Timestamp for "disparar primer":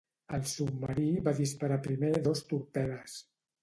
1.43-2.13